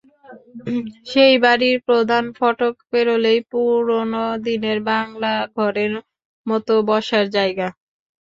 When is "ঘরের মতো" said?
5.55-6.73